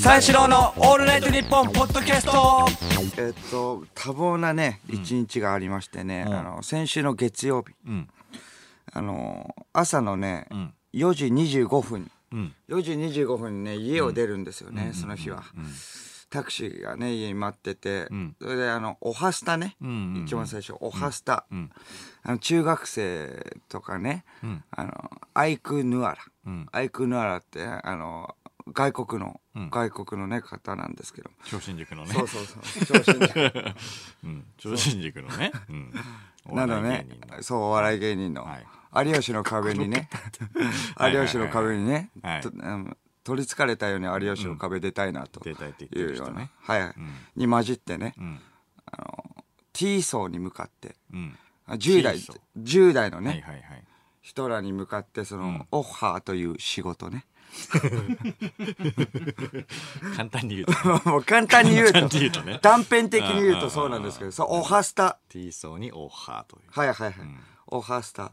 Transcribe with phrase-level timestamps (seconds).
[0.00, 2.66] 三四郎のオールナイトニッポンポッドキャスト。
[3.20, 8.08] えっと多忙なね一日がありましてね、あの先週の月曜日、ん。
[8.92, 10.72] あの朝のね、ん。
[10.94, 12.54] 4時25分、ん。
[12.68, 15.42] 4時25分にね家を出るんですよね、その日は、
[16.30, 18.36] タクシーがね家に待ってて、ん。
[18.40, 20.22] それであのおはスタね、んうんうん。
[20.24, 21.70] 一番最初おはスタ、ん。
[22.22, 24.62] あの中学生とかね、ん。
[24.70, 24.92] あの
[25.34, 26.68] アイク・ヌアラ、ん。
[26.70, 28.34] アイク・ヌアラってあの
[28.72, 29.70] 外国の、ん。
[29.70, 31.30] 外国のね方なんですけど。
[31.44, 32.12] 超新塾のね。
[32.12, 32.58] そうそうそ
[32.96, 33.64] う超新塾。
[34.24, 34.46] うん。
[34.56, 35.52] 超新塾のね。
[35.68, 35.92] うん。
[36.54, 37.06] なのね
[37.42, 38.66] そうお笑い芸人の、はい。
[39.08, 40.08] 有吉の壁にね。
[40.96, 42.10] はい有吉の壁にね、
[43.22, 46.94] 取りつかれたように有吉の壁出たいなと出たいって言っていうようはい、はい。
[47.36, 48.40] に混じってね、ん。
[49.72, 50.96] T 層に向かって。
[51.12, 51.38] うん。
[51.66, 52.16] あ10代
[52.56, 53.44] 10代のね、
[54.22, 57.26] 人らに向かってその、オッハーという仕事ね
[60.16, 60.72] 簡単に言うと。
[61.10, 62.58] もう簡単に言う簡と単に言うとね。
[62.62, 66.56] 断片的に言うとそうなんですけどそうオハスタ T 層にオーハーと。
[66.56, 67.08] いうはいはい。
[67.08, 67.14] はい、
[67.68, 68.32] オハスタ、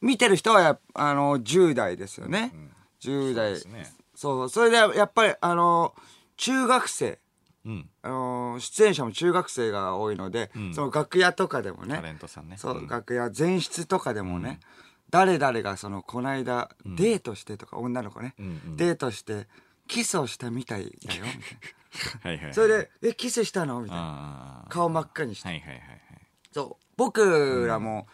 [0.00, 2.52] 見てる人はやあの10代ですよね、
[3.00, 3.58] 10代。
[3.58, 3.92] そうね。
[4.14, 5.94] そうそれでやっぱりあの
[6.36, 7.18] 中学生。
[7.64, 7.88] うん。
[8.02, 11.94] あの出演者も中学生が多いので、その楽屋とかでもね。
[11.94, 12.56] タレントさんね。
[12.56, 12.88] そう、ん。
[12.88, 14.58] 楽屋前室とかでもね、
[15.12, 18.76] 誰々がそのこの間、デートしてとか女の子ね、んうん。
[18.76, 19.46] デートして
[19.86, 24.64] キスをしたみたいだよみた いはいはいなそれで「えキスしたの?」みたいな。
[24.64, 26.00] あ顔真っ赤にして、あはいはいはいはい。
[26.50, 26.84] そう。
[26.96, 28.08] 僕らも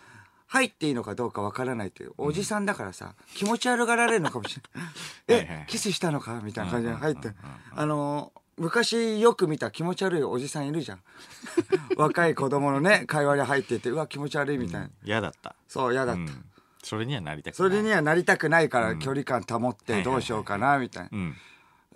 [0.48, 7.32] 入っていいのかどうかわからないというおじさんだからさ、気持ち悪がられるのかもしれない「はいはいえキスしたのか?」みたいな感じで入って。
[7.76, 11.00] あのー昔よく見た気持ち悪いおじさんいるじゃん。
[11.96, 15.54] 若い子供のね会話に入っててうわ気持ち悪いみたいな、嫌だった。
[15.68, 16.44] そう嫌だった、うん
[16.82, 17.70] それにはなりたくない。
[17.70, 21.08] それにはなりたくないから距離感保ってどうしようかなみたいな。
[21.12, 21.36] うん。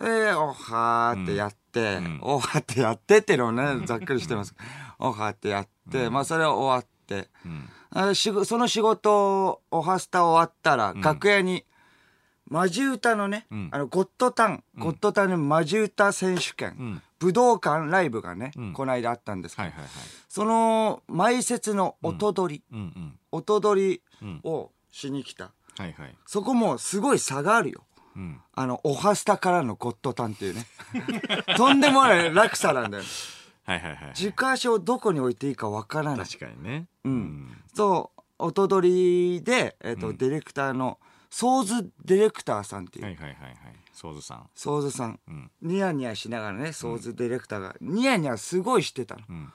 [0.01, 2.19] えー、おはーってやって、ん。
[2.21, 4.55] おはってやってっていうのをね、ざっくりしてます。
[4.99, 7.69] おはってやって、まあそれは終わって、うん。
[7.91, 11.63] あしごその仕事、おはスタ終わったら、楽屋に、
[12.47, 13.69] マジ歌のね、ん。
[13.71, 17.01] あの、ゴッドタン、ゴッドタンのマジ歌選手権、ん。
[17.19, 18.73] 武道館ライブがね、ん。
[18.73, 19.91] この間あったんですけど、はいはいはい。
[20.27, 22.79] その、前説の音取り、
[23.31, 24.41] 音取りん。
[24.43, 25.51] をしに来た。
[25.77, 26.15] はいはい。
[26.25, 27.83] そこもすごい差があるよ。
[28.15, 28.41] うん。
[28.53, 30.67] あの、オハスタからのゴッドタンっていうね。
[31.57, 33.03] とんでもない落差なんだよ。
[33.65, 36.27] はいはいはい軸足をどこに置いていいかわからない。
[36.27, 36.87] 確かにね。
[37.05, 37.57] うん。
[37.73, 40.99] そう、音取りで、えっ、と、ディレクターの、
[41.33, 43.55] ソーズディレクターさんっていう、はいはいはいはい。
[43.91, 44.49] ソーズさん。
[44.53, 45.51] ソーズさん,、ん。
[45.63, 49.21] ニヤニヤしながらね、ソーズディレクターが、ニヤニヤすごいしてたの。
[49.35, 49.51] ん。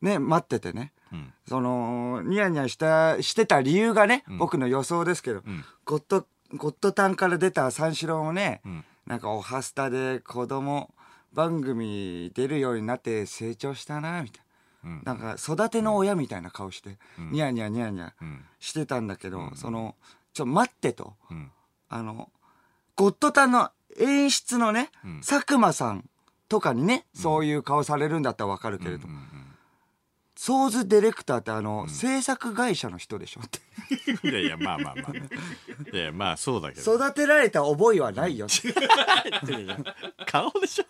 [0.00, 0.94] ね、待っててね。
[1.12, 1.34] うん。
[1.46, 5.42] その、ニヤニヤした、してた理由がね、僕の予想ですけど、
[5.84, 8.82] ゴッド、ゴッドタンから出た三四郎もね、ん。
[9.06, 10.94] なんかおはスタで子供
[11.34, 14.44] 番組出るようになって成長したな、みたい
[14.82, 14.90] な。
[14.90, 15.02] うん。
[15.04, 18.44] なんか育ての親みたいな顔して、ニヤニヤニヤニヤん。
[18.58, 19.94] してたんだけど、その、
[20.32, 21.14] ちょ、待ってと。
[21.30, 21.50] うん
[21.94, 22.30] あの、
[22.96, 24.90] ゴッドタンの演出のね、
[25.26, 26.08] 佐久間さん
[26.48, 29.06] とかにね、そういう顔されるんだったらわかるけれど、
[30.34, 33.60] ソーズディレクターってあの、制作会社の人でしょって。
[34.26, 38.72] いやいやまあまあまあいやいやまあそうだけど育てられた覚えはないよって。
[40.26, 40.84] 顔でしょ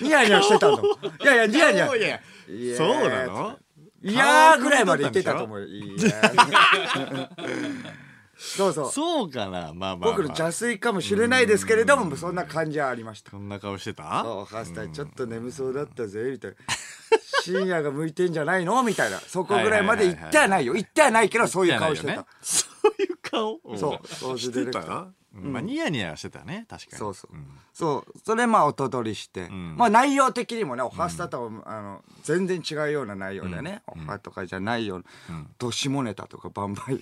[0.00, 0.82] ニヤニヤしてたの。
[0.82, 1.96] いやいや、ニヤニヤ。
[1.96, 3.58] いやいやそうなの？
[4.02, 5.64] いやーぐらいまで言ってたと思う。
[5.64, 8.11] いやー
[8.42, 8.90] そうそう。
[8.90, 13.30] そうかなまあまあまあ僕の邪推かもしれないですけれども、そんな感じはありました。
[13.30, 14.22] こんな顔してた？
[14.24, 16.56] そう、ハスタイちょっと眠そうだったぜ、みたいな。
[17.42, 18.82] 深夜が向いてんじゃないの？
[18.82, 19.20] みたいな。
[19.20, 20.72] そこぐらいまで言ってはないよ。
[20.74, 22.26] 言ってはないけど、そういう顔してた。
[22.40, 22.66] そ
[22.98, 23.60] ういう顔？
[23.76, 25.06] そうそうしてた？
[25.34, 26.98] まあニヤニヤしてたね確かに。
[26.98, 27.36] そうそう。
[27.36, 27.46] ん。
[27.72, 28.18] そう。
[28.24, 29.48] それまあ、音取りして。
[29.48, 29.76] ん。
[29.76, 34.98] まあ、内容的にもね、おはスタとは、あの、全然違うような内容でね、おはとかじゃないよう
[35.32, 36.98] な、どしもネタとかバンバン。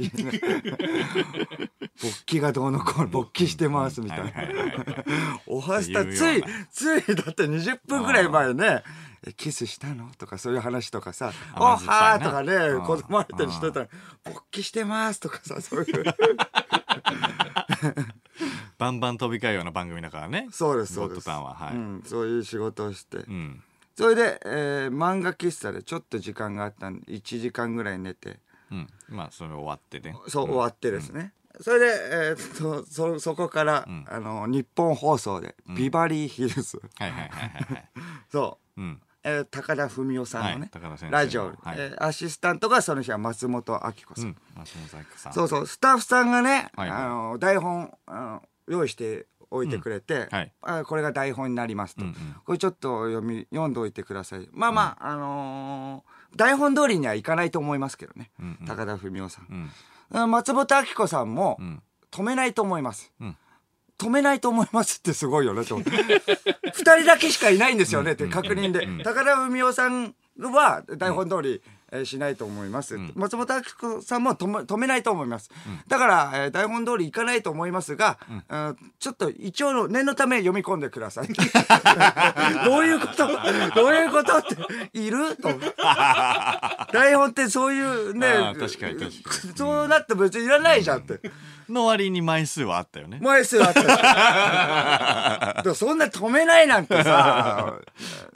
[2.00, 4.32] 勃起がどうのこうの、勃起してますみたいな。
[5.46, 8.84] おはスタ、ついついだって20分ぐらい前ね、
[9.26, 13.88] えキスしたのとかそういう話とかさ、おはいーなとかねう、ん子供相手にしてたら、
[14.24, 16.04] 勃起してますとかさ、そういう。
[18.78, 20.48] バンバン飛び交うような番組だからね。
[20.50, 21.24] そうです、そうゴッドです。
[21.26, 21.74] タンははい。
[21.74, 23.18] うん、そういう仕事をして。
[23.18, 23.62] うん。
[23.96, 28.38] それで、えー漫画喫茶でちょっと時間があったんで1時間ぐらい寝て。
[28.70, 28.88] うん。
[29.08, 30.16] まあそれ終わってね。
[30.28, 36.80] そう、終わってですね、それで、えーっとそそこから、あの日本放送で、ビバリーヒルズ。
[36.98, 37.88] はいはいはいはいはい。
[38.30, 41.56] そう、うんえー高田文夫さんのね、はいラジオ、はい。
[41.78, 45.32] えーアシスタントがその日は松本明子さん、うん松本明子さん。
[45.32, 46.88] そうそうスタッフさんがね、はい。
[46.90, 50.52] はいあの台本あの用意して置いてくれて、はい。
[50.62, 52.14] あこれが台本になりますと、うんうん。
[52.44, 54.48] これちょっと読み読んでおいてください。
[54.52, 58.66] まあまあ、あのー台本通りにはいかないと思いますけどね、うんうん。
[58.66, 59.70] 高田文夫さん。
[60.12, 61.82] う、ん松本明子さんもうん。
[62.12, 63.36] 止めないと思います、うん
[64.00, 65.76] 止めないと思いますってすごいよねと。
[66.72, 71.60] 二人だけしかいないんですよねって確認で、高田文夫さんは台本通り、
[71.92, 73.62] えーしないと思います、松本明
[73.96, 75.50] 子さんも止め止めないと思います、
[75.88, 78.16] だから、えー台本通りいかないと思いますが、
[78.48, 78.76] うん。
[79.00, 81.28] ちょっと一応の念のため読み込んでください。
[82.64, 83.26] どういうこと？
[83.74, 84.56] どういうことって
[84.98, 85.34] いる？
[85.36, 85.50] と。
[86.92, 89.56] 台本ってそういうねあー確かに確かに。
[89.56, 91.20] そうなって別にいらないじゃんって、
[91.70, 93.18] の割に枚数はあったよね。
[93.22, 97.78] 枚数あったでもそんな止めないなんてさ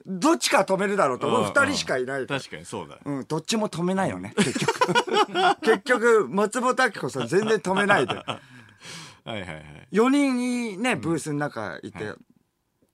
[0.06, 1.40] どっちか止めるだろうと思う。
[1.40, 2.26] うん二人しかいない。
[2.26, 4.96] 確かにそうだうん、どっちも止めないよね結局。
[5.62, 8.14] 結局松本明子さん全然止めないで。
[8.14, 8.22] は
[9.26, 9.88] いはいはい。
[9.92, 12.12] 4人にねブースの中いて、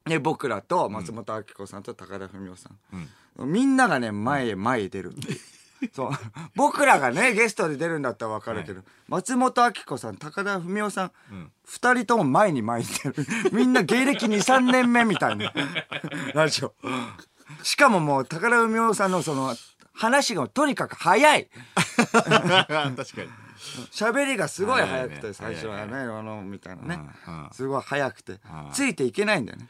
[0.06, 5.12] ね、僕らと松本明子さんと高田文夫さん、みんながね前へ前へ出る
[5.92, 6.10] そう。
[6.54, 11.12] 僕らがねゲストで出るんだったら分かるけど、松本明子さん高田文夫さん、
[11.64, 13.14] 二人とも前に前に出る。
[13.52, 15.52] みんな芸歴23年目みたいな。
[16.34, 16.74] ラジオ。
[17.62, 19.54] しかももう高田文夫さんのその
[19.92, 21.48] 話がとにかく早い。
[22.12, 23.04] 確かに。
[23.92, 27.00] 喋りがすごい早くて最初はねあのみたいなね。
[27.26, 27.50] うんうん。
[27.52, 28.32] すごい早くて。
[28.32, 28.38] ん。
[28.72, 29.68] ついていけないんだよね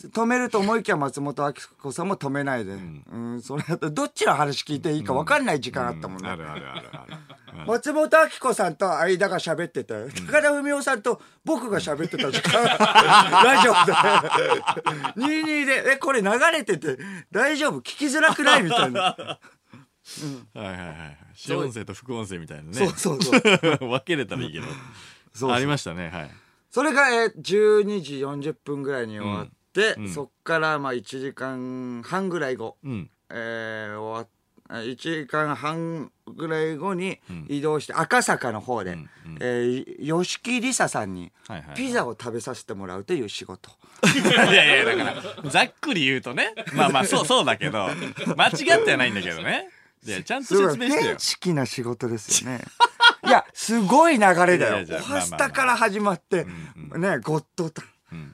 [0.00, 2.72] 止めると思いきや松本明子さんも止めないで。
[2.74, 3.42] うん。
[3.42, 6.28] それどっちの話聞いていいか分かんない時間あったもんね。
[6.28, 9.94] あるあるあるある松本明子さんと間が喋ってて
[10.30, 12.62] 高田文夫さんと僕が喋ってた時間。
[13.44, 13.92] ラジオで。
[15.16, 16.96] 22で「えこれ流れてて
[17.32, 17.78] 大丈夫？
[17.78, 19.00] 聞きづらくない?」みたいな。
[19.02, 19.38] は
[20.54, 22.72] いはいはい主音声と副音声みたいなね。
[22.74, 23.40] そうそうそう。
[23.88, 24.66] 分けれたらいいけど。
[25.34, 26.30] そうありましたねはい。
[26.70, 29.52] それが、えー12時40分ぐらいに終わって、
[29.98, 30.08] うん。
[30.08, 33.10] そっからまあ1時間半ぐらい後、うん。
[33.30, 34.28] えー終わっ
[34.70, 37.46] 1時間半ぐらい後にん。
[37.48, 38.98] 移動して赤坂の方で、うん。
[38.98, 39.08] うん。
[39.40, 41.32] えー吉木りささんに
[41.74, 43.70] ピザを食べさせてもらうという仕事、
[44.14, 46.52] いやいやだからざっくり言うとね。
[46.74, 47.88] まあまあそうそうだけど
[48.36, 49.68] 間違ってはないんだけどね。
[50.04, 51.02] いやちゃんと説明してよ。
[51.06, 52.60] 原始な仕事ですよね。
[53.26, 54.56] いやすごい流れだよ。
[54.56, 57.84] いやいやオハスタから始まって、ねゴッドタン。
[57.86, 57.90] うん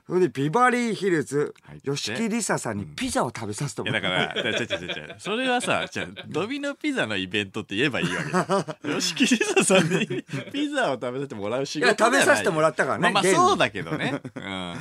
[0.07, 1.55] それでビバリーヒルズ
[1.85, 4.03] 吉木りささんにピザを食べさせてもらう。
[4.03, 8.89] だから、ちゃちゃちゃちゃ、それはさ、じゃドミノピザのイベントって言えばいいわけ。
[9.01, 11.89] 吉木りささんにピザを食べさせてもらう仕事い。
[11.89, 14.21] や食べさせてもらったからねまあまあそうだけどね。
[14.37, 14.75] うん。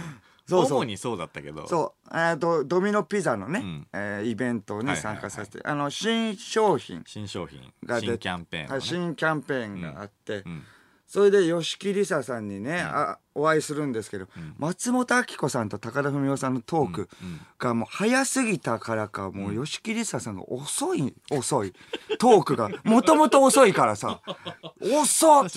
[0.46, 0.78] そうそう。
[0.80, 1.68] 主にそうだったけど。
[1.68, 2.18] そう。
[2.18, 3.88] えドミノピザのね、ん。
[3.94, 5.16] えーイベントにはいはいはい。
[5.16, 10.64] 参加させて、あの新商品新商品、が出新キャンペーンのね、はい新キャンペーンがあって、ん
[11.14, 14.26] それで吉木りささんにね、あお会いするんですけど、
[14.58, 17.10] 松本明子さんと高田文夫さんのトーク
[17.60, 21.74] がもう早すぎたからかもう吉木りささんが遅い遅い
[22.18, 24.22] トークが もともと遅いからさ
[24.82, 25.50] 遅っ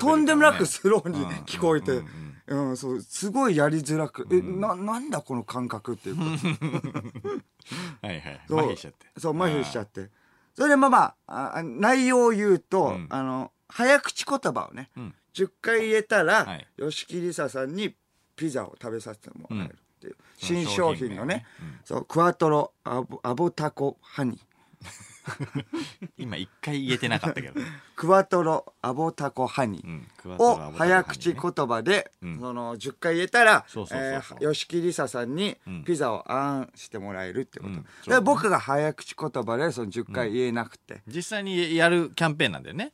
[0.00, 6.22] とんでもなくスローに聞こえて、うんうんそうすごいやりづらく、えななんだこの感覚っていうか。
[8.02, 8.40] はいはい。
[8.48, 9.06] そう麻痺しちゃって。
[9.18, 10.10] そう麻痺しちゃって。
[10.52, 13.06] それでまあまああ内容を言うと、ん。
[13.08, 15.14] あの早口言葉をね、うん。
[15.34, 16.66] 10回言えたら、はい。
[16.78, 17.94] 吉木りささんに
[18.36, 21.46] ピザを食べさせてもらえるっていう、新商品のね商品名ね。
[21.84, 24.38] そうクワトロアボアボタコハニー。
[26.18, 27.60] 今一回言えてなかったけど。
[27.96, 32.38] クワトロアボタコハニー、を早口言葉で、うん。
[32.38, 33.64] その10回言えたら
[34.40, 35.84] 吉木りささんにうん。
[35.84, 37.86] ピザをあんしてもらえるってこと、うん。
[38.06, 42.92] で僕が早口言葉でその10回言えなくて、実際にやるキャンペーンなんだよね。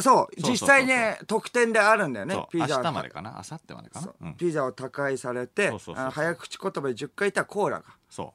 [0.00, 2.46] そう実際ね特典であるんだよね。
[2.50, 3.30] ピザ明日までかな？
[3.32, 4.06] 明後日までかな？
[4.06, 4.16] そう。
[4.20, 4.36] うん。
[4.36, 5.72] ピザを高配されて
[6.10, 7.84] 早口言葉で10回言ったらコーラが。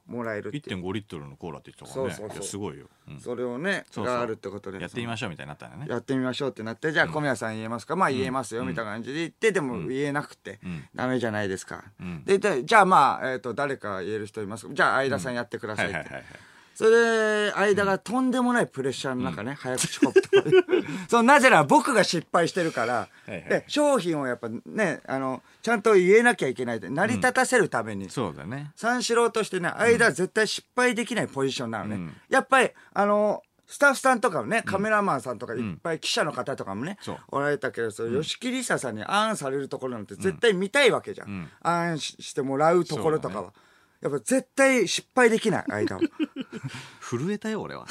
[0.06, 0.82] もらえるっていう。
[0.82, 2.14] 1.5リットルのコーラって言ってたからね。
[2.14, 2.86] そうそうすごいよ。
[3.08, 3.18] うん。
[3.18, 4.78] それをねがあるってことで。
[4.78, 5.86] やってみましょうみたいになったんだね。
[5.88, 10.60] やってみましょうってなってじゃあ小宮さん言えますか、まあ言えますよみたいな感じで言ってでも言えなくて。
[10.64, 10.88] ん。
[10.94, 12.24] ダメじゃないですか、ん。
[12.24, 14.74] ででじゃあまあ、えー、と誰か言える人いますか？
[14.74, 16.49] じゃあ相田さんやってくださって、はいいはいはいはい。
[16.80, 20.64] それで間がとんでもないプレッシャーの中ね、早口言葉で
[21.10, 28.72] そうなぜなら僕が失敗してるから、で商品をやっぱねあのちゃんと言えなきゃいけないで成り立たせるために、そうだね。
[28.76, 32.16] 三四郎としてね間は絶対失敗できないポジションなのね、うん。
[32.30, 36.96] やっぱりあのスタッフさんとかもね、カメラマンさんとかいっぱい記者の方とかもね、
[37.28, 41.46] おられたけど、そう吉木りささんにあんされるところなんて絶対見たいわけじゃん。
[41.60, 41.98] あん。
[41.98, 43.52] ししてもらうところとかは。
[44.00, 46.02] やっぱ絶対失敗できない間は
[47.00, 47.86] 震えたよ俺は。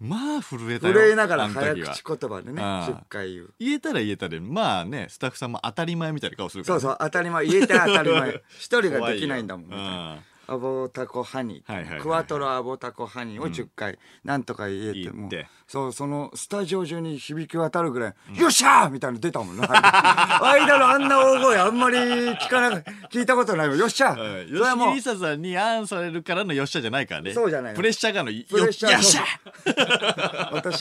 [0.00, 2.88] まあ震えたよ震えながら早口言葉でねああ。
[2.88, 6.80] 10回言う言えたら言えたでまあねスタッフさんも当たり前みたいな顔するから。
[6.80, 7.46] そうそう当たり前。
[7.46, 8.42] 言えて当たり前。
[8.58, 10.18] 一人ができないんだもんみたいな
[10.50, 12.02] アボタコハニー、はいはいはいはい。
[12.02, 15.16] クワトロアボタコハニーを10回、なんとか言えても。
[15.16, 15.48] 言って。
[15.68, 19.68] そうそのスタジオ中に響き渡るぐらい「よっしゃー!」みたいなの出たもんな。
[20.42, 22.78] 間のあんな大声あんまり聞かな
[23.12, 23.78] 聞いたことないもん。
[23.78, 24.18] よっしゃうん。
[24.18, 27.32] ー!」吉それはもうささんにアンされるからのよっしゃじゃないからね。
[27.32, 27.76] そうじゃないの。
[27.76, 28.32] プレッシャーがの。
[28.32, 29.24] よプレッシャーよっしゃ。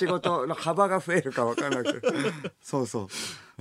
[0.08, 2.08] 事 の幅が増えるか分からなくて。
[2.62, 3.08] そうそう、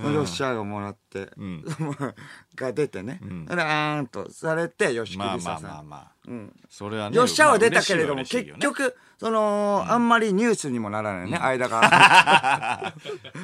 [0.07, 1.63] よっしゃーをもらって、ん。
[2.55, 6.18] が出てね、であーんとされて吉木まありささん、まあまあまあ、うん
[6.69, 11.81] それはねよっしゃーは出たけれども、結局その、あんまりニュースにもならないね、間が。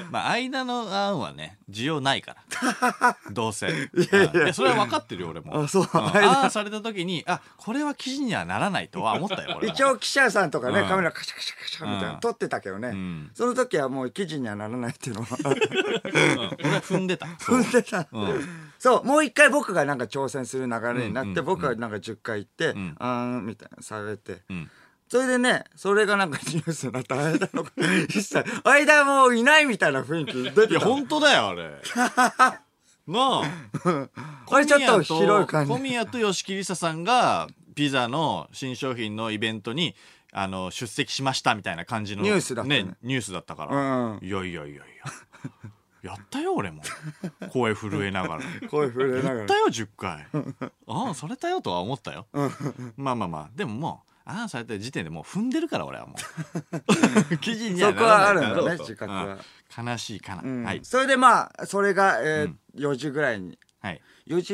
[0.09, 2.37] まあ間の案はね需要ないか
[3.01, 3.17] ら。
[3.31, 3.67] どうせ。
[3.67, 3.71] い
[4.09, 5.63] やいやそれは分かってるよ俺も。
[5.63, 5.87] あそうん。
[5.93, 10.87] ああされた時にあこれは記事にはならないとは思ったよ一応記者さんとかね、うん。
[10.87, 12.13] カメラカシャカシャカシャみたいなうん。
[12.15, 13.31] の撮ってたけどね、ん。
[13.33, 15.27] その時はもう記事にはならないっていうのは。
[15.43, 15.55] うん。
[16.63, 17.25] 俺は踏んでた。
[17.43, 18.07] 踏んでた、
[18.79, 19.03] そう。
[19.03, 24.69] もう一回僕がなんか挑戦する流れになって、僕がなんか10回行って、んあーんみたいなされて、ん。
[25.07, 27.65] それでねそれがなんかニュースになった間の
[28.09, 31.81] 一切間もういないみたいな雰囲気出いや本当だよあれ。
[33.07, 33.43] なあ。
[34.45, 35.71] これちょっと広い感じ。
[35.71, 39.95] 小宮と吉木りささんがピザの新商品のイベントに
[40.31, 42.95] あの出席しましたみたいな感じのニュースだったね。
[43.03, 44.25] ニュースだったから、うん。
[44.25, 44.83] いやいやいやいや
[46.05, 46.83] やったよ俺も。
[47.51, 48.43] 声震えながら。
[48.69, 49.35] 声震えながら。
[49.37, 50.27] やったよ10回。
[50.87, 52.27] ああされたよとは思ったよ。
[52.95, 53.49] まあまあまあ。
[53.55, 56.15] でももうああされた時点でもう踏んでるから俺はも
[57.31, 57.37] う。
[57.39, 58.55] 記事にはならないだろうと。
[58.55, 59.37] そこはあるんだね自覚は。
[59.77, 59.87] うん。
[59.87, 60.63] 悲しいかな、うん。
[60.63, 60.79] はい。
[60.83, 63.57] それでまあそれが、えー4時ぐらいに。
[63.79, 64.53] はい、4時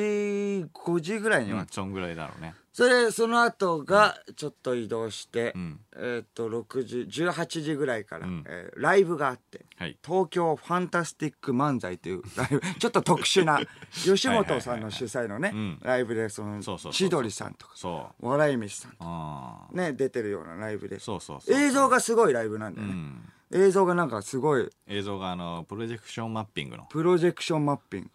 [0.73, 5.79] 5時ぐらいには、うん、そんぐらいだろうねそれその後がちょっと移動して、うん。
[5.93, 8.43] えーっと6時18時ぐらいから、うん。
[8.47, 9.97] えーライブがあってはい。
[10.05, 13.59] 東京ファンタスティック漫才というライブ ちょっと特殊な
[13.91, 15.79] 吉本さんの主催のねうん。
[15.81, 18.27] ライブでその千鳥さんとかそう。
[18.27, 20.99] 笑い飯さんとかね出てるようなライブで。
[20.99, 23.31] そうそうそう映像がすごいライブなんだよね、うん。
[23.65, 26.85] 映像がなんかすごい映像があのプロジェクションマッピングの。
[26.85, 28.09] プロジェクションマッピング。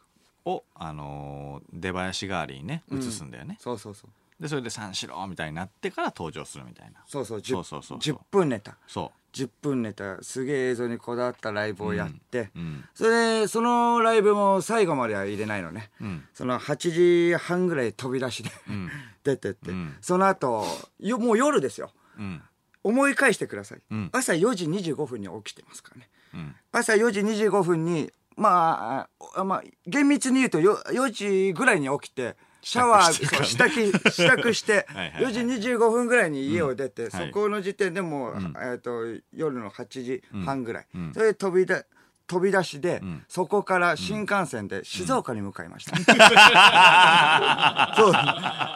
[0.46, 4.10] をあのー出囃子代わりにね映すんだよね、そうそうそう
[4.40, 7.00] でそれで三四郎みたいになってから登場するみたいな。
[7.07, 8.16] そうそう 10, そうそうそうそう。
[8.16, 8.76] 10分ネタ。
[8.87, 12.85] そ10分ネタすげえ映像にこだわったライブをやって、ううん。
[12.95, 16.25] それでそのライブも最後までは入れないのね、うん。
[16.33, 18.90] その8時半ぐらい飛び出しで、ん。
[19.25, 19.97] 出てって、うん。
[20.00, 20.64] その後
[20.99, 21.90] よもう夜ですよ。
[22.19, 22.43] うん。
[22.83, 24.11] 思い返してください、うん。
[24.12, 26.09] 朝4時25分に起きてますからね。
[26.35, 26.57] うん。
[26.73, 33.68] 朝4時25分にまああまあ厳密に言うとよ4時ぐらいに起きてシャワー支度そう支度
[34.11, 35.32] 支度してはいはいはい。
[35.32, 37.30] 4時25分ぐらいに家を出て、そはい。
[37.30, 38.54] この時点でもう、ん。
[38.56, 41.12] えー、と夜の8時半ぐらい、うん。
[41.14, 41.87] それで飛び出
[42.26, 43.25] 飛び出しで、ん。
[43.28, 45.94] そこから新幹線で静岡に向かいました、
[47.94, 48.12] そう。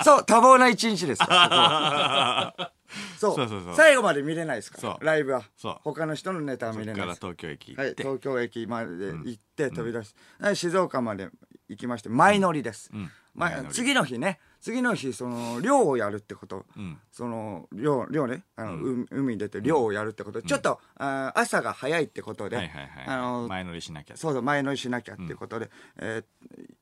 [0.05, 2.71] そう多忙な一日ですこは
[3.19, 3.35] そう。
[3.35, 3.77] そうそうそう。
[3.77, 5.43] 最後まで見れないですからライブは。
[5.85, 7.21] 他の人のネタは見れないです。
[7.21, 11.29] から東京駅はい、行って、東京駅まで行って飛び出し、はい静岡まで
[11.69, 13.11] 行きまして前乗りです、うん。
[13.35, 13.75] ま前乗り。
[13.75, 16.99] 次の日ね次の日その漁をやるってこと、うん。
[17.11, 18.45] その漁漁ね。
[18.57, 26.25] あの、う海に出て漁をやるってこと、ちょっとあー朝が早いってことで、はいはいはいあの前乗りしなきゃそうそう前乗りしなきゃってことで、えー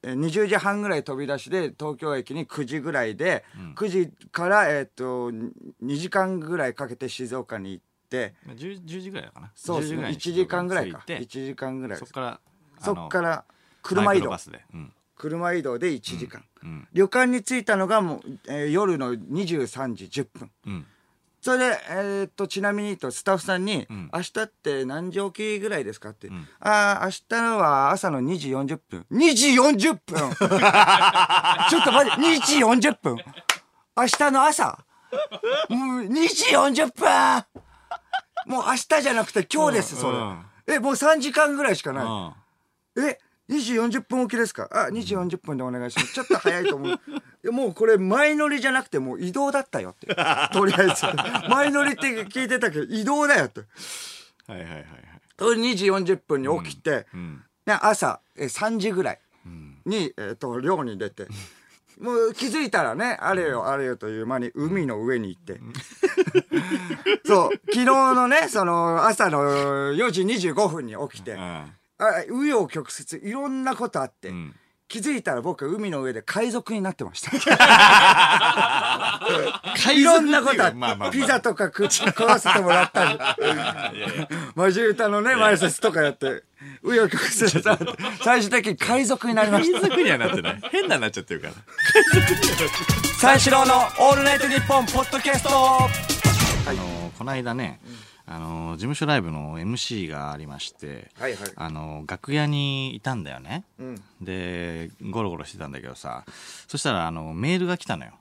[0.03, 3.45] えー20時半ぐらい飛び出しで東京駅に9時ぐらいで、
[3.77, 8.35] 9時から、えー、と2時間ぐらいかけて静岡に行って。
[8.45, 9.53] まあ 10, 10時ぐらいかな。
[9.55, 10.03] そうですね。
[10.03, 11.01] 101時時間ぐらいか。
[11.01, 12.41] 着いて1時間ぐらいそっから
[12.81, 13.45] そっからら
[13.83, 14.31] 車移動。
[14.31, 16.89] バスで、うん車移動で1時間、うん。
[16.93, 20.51] 旅館に着いたのがもう、えー夜の23時10分。
[20.67, 20.87] うん、
[21.43, 24.11] それで、えーっとちなみにとスタッフさんに、ん。
[24.15, 26.49] 明日って何時起きぐらいですか?」って「ん。
[26.61, 30.17] ああ明日のは朝の2時40分」2時40分！
[31.69, 32.59] ちょっと待って2時
[32.89, 33.17] 40分。
[33.97, 34.85] 明日の朝？
[35.69, 37.45] もう2時40分！
[38.47, 40.43] もう明日じゃなくて今日です、それ、うん。
[40.67, 42.05] えもう3時間ぐらいしかない、
[42.97, 43.05] うん。
[43.09, 43.19] え
[43.51, 44.69] 2時40分起きですか？
[44.71, 46.13] あ2時40分でお願いします。
[46.13, 46.89] ちょっと早いと思う。
[47.45, 50.07] いやもうこれ前乗りじゃなくてもう移動だったよって。
[50.53, 51.07] とりあえず。
[51.49, 53.61] 前乗りって聞いてたけど移動だよって。
[54.47, 54.87] はいはいはいはい。
[55.39, 59.21] それ2時40分に起きて、うんね朝え3時ぐらい
[59.85, 61.27] に、えー、と漁に出て。
[62.01, 65.61] もう気づいたらねあれよあれよという間に海の上に行って、
[67.27, 67.51] そう。
[67.73, 74.55] 昨日のねその朝の4時25分に起きて、うんあ紆余曲折いろんなことあって、うん
[74.89, 77.31] 気づいたら僕は海の上で海賊になってました。
[79.77, 83.19] 海いろんなことあって、まあまあまあピザとか食っ食わせてもらったり、
[84.55, 86.43] マジ歌のね、前説とかやって、
[86.83, 87.51] 紆余曲折
[88.25, 89.81] 最終的に海賊になりました。
[89.81, 90.61] 海賊にはなってない。
[90.71, 91.55] 変なになっちゃってるから。
[93.21, 97.79] 三四郎のオールナイトニッポンポッドキャストあのこの間ね、
[98.31, 101.51] あの事務所ライブの MC がありまして、はいはい。
[101.57, 103.95] あの楽屋にいたんだよね、ん。
[104.21, 106.25] でゴロゴロしてたんだけどさ
[106.67, 108.13] そしたらあのメールが来たのよ。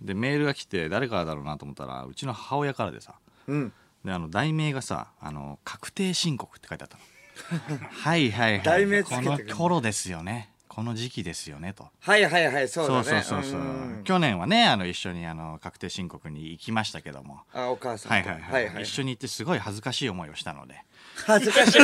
[0.00, 3.14] でメールが来て誰からだろうなと思ったらうちの母親からでさ。
[3.48, 3.72] うん。
[4.04, 7.02] であの題名がさあの「確定申告」って書いてあったの。
[7.90, 8.62] はいはいはい。
[8.62, 11.88] 題名つけこの頃ですよねこの時期ですよねと。
[11.98, 13.04] はいはいはい、そうだね。
[13.04, 14.04] そうそうそうそう、ん。
[14.04, 17.40] 去年はねあの一緒にあの確定申告に行きましたけども。
[17.52, 18.28] あ、お母さんと。
[18.30, 18.40] はい。
[18.40, 20.76] はいはい、一緒に行ってすごい恥ずかしい思いをしたので
[21.26, 21.80] 恥ずかしい。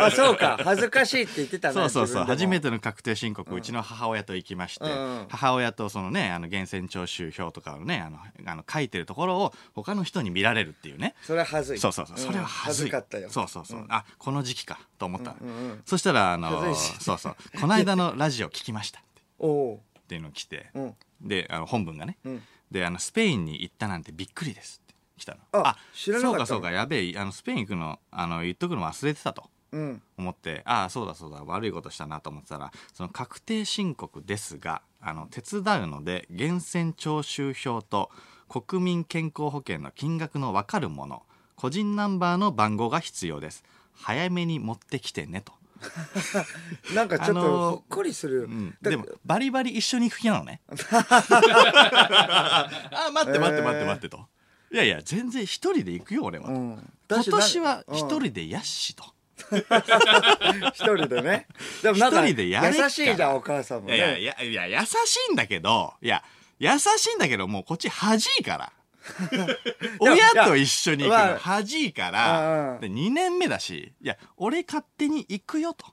[0.00, 0.58] あ、そうか。
[0.62, 1.74] 恥ずかしいって言ってたね。
[1.74, 2.64] そうそうそう初めて。
[2.64, 11.78] ての確定申告、うちの母親と行きまして、うんうん母親とそのねあの源泉徴収票とかをねあのあの書いてるところを他の人に見られるっていうねそれは恥ずい。
[11.78, 13.30] そうそうそう、それは恥ずいかったよ。
[13.30, 20.80] そうそうそう、あこの時期かと思ったの、うんうんうんそしたらあのそうそうこの間のラジオ聞きましたっておおっていうのが来て、う。
[20.80, 20.94] うん。
[21.20, 24.80] であの本文がね、うんであのスペインに行ったなんてびっくりです
[25.16, 25.40] 来たの。
[25.52, 26.46] あ知らなかったの？
[26.46, 27.18] そうかそうかやべえ。
[27.18, 29.50] あのスペイン行くのあの言っとくの忘れてたと。
[29.72, 30.02] うん。
[30.16, 38.10] 思ってああそうだそうだ悪いことしたなと思ってたらその確定申告ですがあの手伝うので源泉徴収票と
[38.48, 41.24] 国民健康保険の金額の分かるもの
[41.56, 43.64] 個人ナンバーの番号が必要です。
[43.94, 45.52] 早めに持ってきてねと、
[46.94, 48.42] なんかちょっとあのーほっこりする。
[48.42, 50.60] うん、だでもバリバリ一緒に行く気なのね。
[50.68, 50.72] あ
[53.12, 54.26] 待って待って待って待ってと、
[54.72, 56.90] いやいや全然一人で行くよ俺は、うん。
[57.08, 57.96] 今年はうん。
[57.96, 59.04] 一人でやっしと、
[60.74, 61.46] 一人でね。
[61.82, 64.20] でもなんか優しいじゃん、お母さんもいやね。
[64.20, 66.22] いやいやいや優しいんだけどいや
[66.58, 68.72] 優しいんだけどもうこっち恥いから。
[70.00, 72.78] 親と一緒に行くのまあ恥いから。
[72.80, 75.86] で2年目だしいや俺勝手に行くよと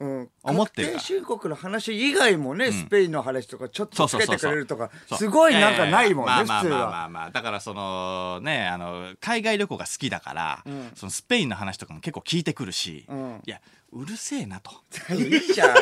[0.00, 0.30] うん。
[0.42, 0.98] 思ってるから。
[0.98, 6.62] 確定申告の話以外もね、スペインの話とかちょっとつけてくれるとか、すごいなんかないもんね、やや普通は。
[6.62, 10.90] まあまあまあまあまあだからそのねあの海外旅行が好きだから、ん。
[10.94, 13.42] そのスペインの話とかも結構聞いてくるし、うん。
[13.46, 13.60] いや
[13.92, 14.70] うるせえなと。
[15.14, 15.74] いいじゃん。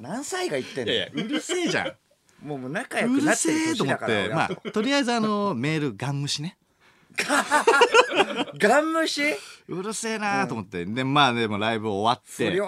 [0.00, 0.92] 何歳が言ってんの？
[0.92, 1.92] いやいやうるせえじゃん。
[2.46, 6.57] もうもう仲良うくなってるせえと思ってまあとりあえずあのメールガン無視ね
[8.58, 9.34] ガン無視？
[9.68, 12.58] うるせえなと思って、でまあでもライブ終わって。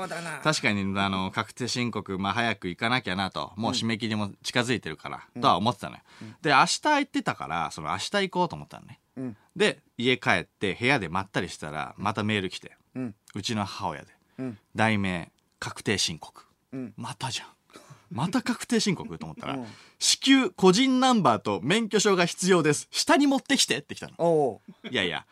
[0.42, 3.52] 確かにあの確定申告、まあ、早く行かなきゃなと。
[3.56, 6.02] もう締め切りも近づいてるから、とは思ってたのよ、
[6.42, 9.36] で明日行ってたからその明日行こうと思ったのね、うん。
[9.56, 13.14] で家帰って部屋でまったりしたらまたメール来て、うん。
[13.34, 14.08] うちの母親で。
[14.38, 14.58] うん。
[14.74, 16.94] 題名確定申告、うん。
[16.96, 17.48] またじゃん
[18.10, 19.66] また確定申告と思ったら、うん。
[19.98, 22.88] 至急個人ナンバーと免許証が必要です。
[22.90, 24.60] 下に持ってきてって来たの。
[24.90, 25.26] いやいや、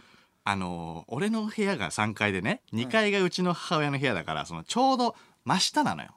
[0.44, 5.14] あのー俺の部屋が3階でね、2階がうちの母親の部屋だから、そのちょうど
[5.44, 6.10] 真下なのよ。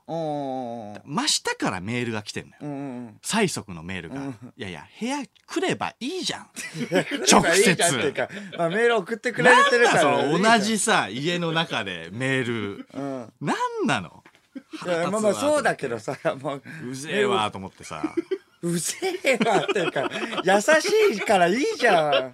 [1.06, 2.58] 真下からメールが来てんのよ。
[2.62, 4.15] うんうん最速のメールが。
[4.17, 4.36] うん。
[4.58, 6.50] いやいや、部屋来ればいいじゃん。
[7.32, 7.71] 直接。
[7.71, 7.78] いい
[8.58, 12.88] まあ、メール送ってくれてるからなんだその同じさ、家の中でメール。
[12.93, 13.34] うん。
[13.41, 14.24] なんなの？
[14.86, 18.16] いやまあまあそうだけどさもううぜえわと思ってさ。
[18.62, 20.10] うぜえわっていうか
[20.44, 22.32] 優しいからいいじゃん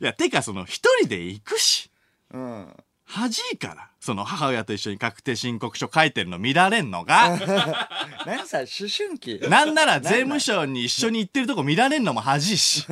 [0.00, 1.90] いや、てかその一人で行くし。
[2.32, 2.81] うん
[3.14, 3.88] 恥いから。
[4.00, 7.38] その母親と一緒に確定申告書書いてるの見られんのが。
[8.26, 9.38] 何歳思春期？
[9.48, 12.86] なんなら税務署に一緒に行ってるとこ見られんのも恥いし。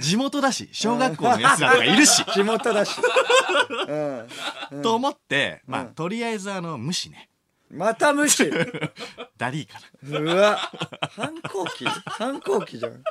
[0.00, 2.22] 地元だし、小学校の奴らとかいるし。
[2.32, 3.00] 地元だし、
[4.70, 7.30] うと思って、まあ、うんとりあえずあの、無視ね。
[7.70, 8.50] ん、また無視？
[9.38, 9.80] ダリーか
[10.12, 10.20] ら。
[10.20, 10.58] うわ
[11.16, 11.86] 反抗期？
[11.86, 13.02] 反抗期じゃん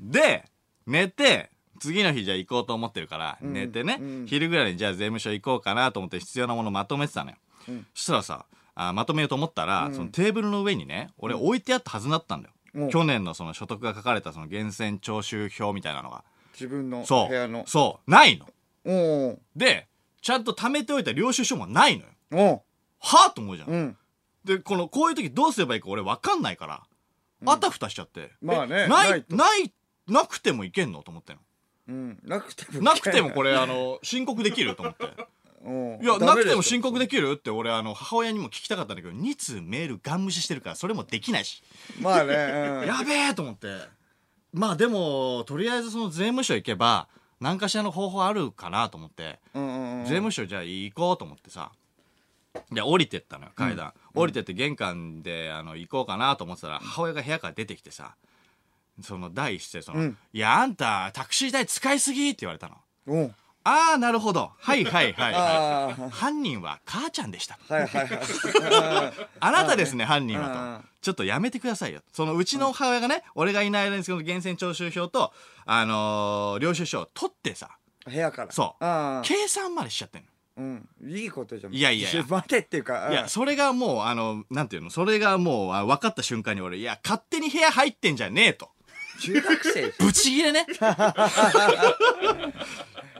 [0.00, 0.44] で、
[0.84, 1.51] 寝て、
[1.82, 7.36] 次の日じゃあ行こうと思ってるから、ん寝てね、うん昼ぐらいにじゃあ税務署行こうかなと思って必要なものまとめてたのよ。
[7.68, 12.54] うんそしたらさ、あまとめようと思ったら、うんそのテーブルの上にね、俺置いてあったはずだったんだよ。
[12.74, 16.24] うん去年のその所得が書かれたその源泉徴収票みたいなのが。
[16.54, 17.28] 自分のそう。
[17.28, 18.10] 部屋のそう。
[18.10, 18.46] ないの。
[18.84, 19.88] おうで、
[20.20, 22.08] ちゃんと貯めておいた領収書もないのよ。
[22.32, 22.60] おう
[23.00, 23.68] はぁと思うじゃん。
[23.70, 23.96] うん
[24.44, 26.82] で、この、こういう時どうすればいいか俺わかんないから、
[27.46, 28.32] あたふたしちゃって。
[28.40, 29.72] まあねえない、ないとない、
[30.08, 31.38] なくてもいけんのと思ってん
[31.88, 32.82] うんなくてもの。
[32.82, 35.04] なくてもこれ、あの、申告できると思って。
[36.02, 41.62] いや、なくても申告告できるって俺、あの、母親にも聞きたかったんだけど、2通メールガン無視してるから、それもできないし。
[42.00, 43.68] まあね、うん、 やべえと思って。
[44.52, 47.08] まあでも、とりあえずその税務署行けば、
[47.40, 51.72] 何かしらの方法あるかなと思って、うんうんうん税務署じゃあ行こうと思ってさ。
[52.70, 58.14] で降りてったのよ階段、降りてって玄関であの行こうかなと思ってたら母親が部屋から出てきてさ
[59.02, 62.76] その第一声その、うんいやあんたタクシー代使いすぎって言われたの。
[63.06, 63.34] うん
[63.64, 64.50] ああなるほど。
[64.58, 68.18] はいはいはい、はあい、犯人は母ちゃんでしたあはいはいはい。
[69.38, 75.32] あなたですね犯人うんはとちょっとやめてくださいよそのうちの母親がね俺がいない間にその源泉徴収票と
[75.64, 77.70] あのー領収書を取ってさ
[78.04, 78.52] 部屋から。
[78.52, 78.84] そう。
[79.24, 80.28] 計算までしちゃってんの。
[80.56, 80.88] うん。
[81.08, 81.74] いいことじゃん。
[81.74, 82.24] いやいやいや。
[82.28, 88.70] 待てっていうかいや、それがもう、あの、なんていうの、それがもう、あ分かった瞬間に俺、いや、勝手に部屋入ってんじゃねえと。
[89.22, 90.66] 中学生じゃんブチギレね。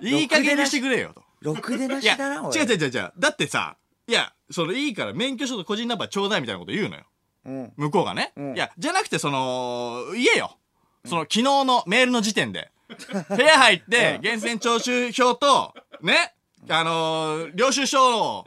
[0.02, 1.22] いい加減にしてくれよと。
[1.40, 3.12] ろくでないしや、だな俺違う違う違う違う。
[3.18, 7.04] だってさ、いや、それいいから免許証と個人ナンバーちょうだいみたいなこと言うのよ。
[7.44, 8.32] うん向こうがね。
[8.36, 10.56] うんいや、じゃなくて、その、言えよ。
[11.04, 12.70] その、昨日のメールの時点で。
[13.30, 16.34] 部屋入って、源泉徴収票と、ね、
[16.68, 18.44] あのー領収書を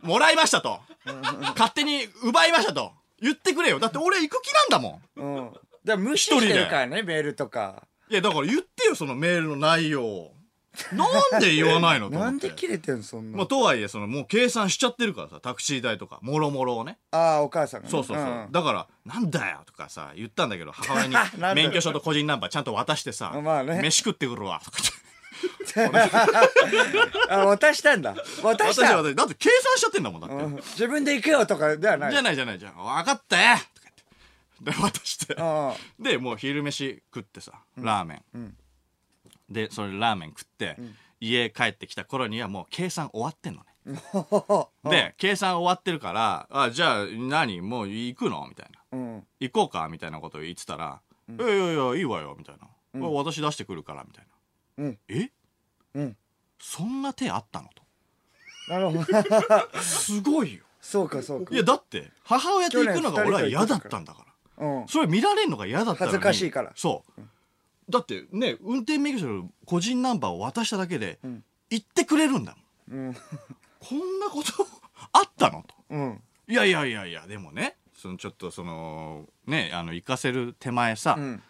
[0.00, 0.80] もらいましたと。
[1.56, 2.92] 勝手に奪いましたと。
[3.20, 3.78] 言ってくれよ。
[3.80, 5.20] だって俺行く気なんだもん。
[5.20, 5.50] うん
[5.88, 10.30] だから無視してるからねメールとかいや、だから言ってよ、そのメールの内容。
[10.92, 12.08] なんで言わないの。
[12.08, 16.98] なんで切れてんそんなまあ、とはいえ、その、もう計算しちゃってるからさ、タクシー代とか、もろもろをね。
[17.10, 18.26] ああお母さんがねそうそうそう。
[18.26, 21.14] んだから、なんだよとかさ、言ったんだけど、母親に
[21.54, 24.78] 免許証と個人ナンバーちゃんと渡してさ、まあね飯食ってくるわ、とか
[25.74, 25.98] 言って。
[27.30, 30.36] あ渡したんだ渡し私たはだって計算しちゃってんだもんだって。
[30.36, 32.74] うん自分で行くよとかではないじゃないじゃないじゃん。
[32.76, 33.58] 分かったよ。
[34.60, 35.36] で、渡して。
[35.38, 38.38] あで、もう昼飯食ってさ、ラーメン。
[38.38, 38.56] ん
[39.48, 40.76] で、それラーメン食って、
[41.20, 44.00] 家帰ってきた頃にはもう計算終わってんのね。
[44.12, 47.60] あ で、計算終わってるから、あ、じゃあ何？
[47.60, 48.46] もう行くの？
[48.48, 48.98] みたいな。
[48.98, 49.88] うん行こうか？
[49.88, 52.68] みたいなことを言ってたら、いやいやいや、いいわよ、みたいな。
[53.08, 54.26] 私出してくるから、みたい
[54.78, 54.84] な。
[54.84, 55.30] うんえ？
[55.94, 56.16] うん
[56.60, 57.68] そんな手あったの？
[57.68, 57.82] と。
[58.68, 59.04] なるほ
[59.72, 60.64] ど すごいよ。
[60.80, 64.27] そうかそうかいや、だって、母親と行くのが俺は嫌だったんだから。
[64.60, 67.22] うんそれ見られるのが嫌だったのに恥ずかしいからそう。
[67.90, 72.56] だってね、運転免許証の個人ナンバーを渡しただけで、ん言ってくれるんだ
[72.88, 73.06] もん。
[73.06, 73.14] うん
[73.80, 74.66] こんなこと
[75.12, 75.74] あったのと。
[75.90, 81.42] うんいやいやいやいや、でもね、そのちょっとその、ね、あの、行かせる手前さ、うん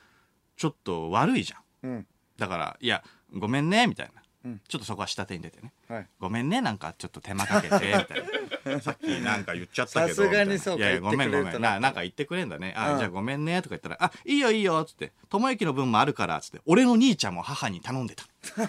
[0.56, 1.90] ちょっと悪いじゃん。
[1.90, 3.02] うんだから、いや、
[3.36, 4.22] ごめんね、みたいな。
[4.48, 5.72] うんちょっとそこは下手に出てね。
[5.88, 7.94] はいごめんね、なんかちょっと手間かけて、みたい
[8.74, 8.80] な。
[8.80, 10.14] さっきなんか言っちゃったけど。
[10.14, 11.52] さすがにそうかいやいや、ごめんごめん。
[11.52, 12.74] なな、なんか言ってくれんだね。
[12.76, 15.12] あ、うんじゃあごめんね、とか言ったら、あ、いいよいいよ、つって。
[15.28, 16.61] 友之の分もあるから、つって。
[16.66, 18.24] 俺の兄ちゃんも母に頼んでた。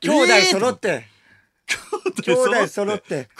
[0.00, 1.06] 兄弟揃って
[2.24, 3.28] 兄弟揃っって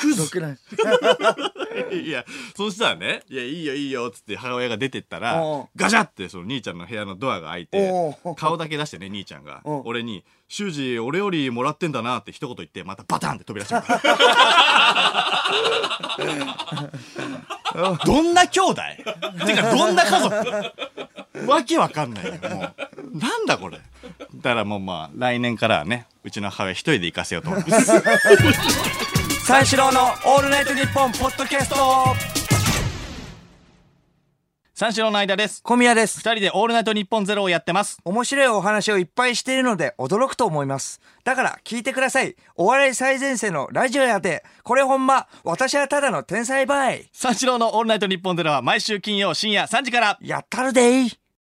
[1.92, 2.24] いや、
[2.56, 5.42] そしたらね、いや、いいよいいよ、つって母親が出てったら
[5.76, 7.90] ガチャってその兄ちゃんの部屋のドアが開いて
[8.36, 9.62] 顔だけ出してね、兄ちゃんが。
[9.84, 14.00] 俺に、修二、俺よりもらってんだなって一言言って、またバタンって飛び出しちゃった。
[18.04, 18.74] どんな兄弟？
[19.46, 20.34] てか、どんな家族？
[21.50, 23.18] わけわかんないよ、もう。
[23.18, 23.80] なんだこれ？
[24.42, 27.92] だからもうまあ、来年からはね、うちの母親一人で行かせようと思います。
[29.46, 31.76] 三四郎のオールナイトニッポンポッドキャスト
[34.76, 35.62] 三四郎の相田です。
[35.62, 37.98] 小宮です二人でオールナイトニッポンゼロをやってます。
[38.04, 41.00] 面白いお話をいっぱいしているので驚くと思います。
[41.22, 42.34] だから聞いてください。
[42.56, 47.08] お笑い最前線のラジオやで、これほんま、私はただの天才バイ。
[47.12, 50.18] 三四郎のオールナイトニッポンゼロは毎週金曜深夜3時から。
[50.20, 51.23] やったるでい。